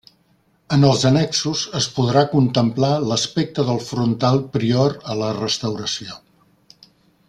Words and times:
En 0.77 0.85
els 0.91 1.03
annexos 1.09 1.65
es 1.81 1.87
podrà 1.97 2.23
contemplar 2.33 2.91
l'aspecte 3.11 3.69
del 3.71 3.85
frontal 3.93 4.43
prior 4.59 4.99
a 5.15 5.23
la 5.25 5.31
restauració. 5.41 6.23